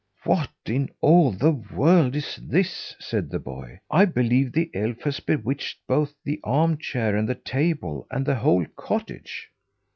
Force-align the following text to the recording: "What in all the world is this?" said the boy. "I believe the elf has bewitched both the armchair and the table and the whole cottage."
"What 0.23 0.49
in 0.65 0.89
all 0.99 1.31
the 1.31 1.51
world 1.51 2.15
is 2.15 2.37
this?" 2.37 2.95
said 2.97 3.29
the 3.29 3.37
boy. 3.37 3.81
"I 3.91 4.05
believe 4.05 4.51
the 4.51 4.71
elf 4.73 5.01
has 5.03 5.19
bewitched 5.19 5.77
both 5.87 6.15
the 6.23 6.39
armchair 6.43 7.15
and 7.15 7.29
the 7.29 7.35
table 7.35 8.07
and 8.09 8.25
the 8.25 8.33
whole 8.37 8.65
cottage." 8.75 9.51